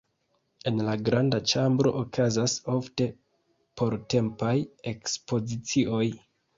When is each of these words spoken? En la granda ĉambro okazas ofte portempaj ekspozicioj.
En 0.69 0.79
la 0.87 0.95
granda 1.09 1.41
ĉambro 1.51 1.91
okazas 2.01 2.57
ofte 2.79 3.09
portempaj 3.85 4.59
ekspozicioj. 4.97 6.07